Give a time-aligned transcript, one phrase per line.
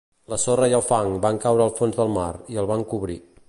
[0.33, 3.23] La sorra i el fang van caure al fons del mar i el van cobrir.